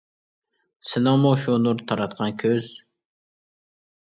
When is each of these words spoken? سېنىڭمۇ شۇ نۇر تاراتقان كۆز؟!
سېنىڭمۇ 0.91 1.33
شۇ 1.43 1.57
نۇر 1.65 1.83
تاراتقان 1.91 2.35
كۆز؟! 2.45 2.73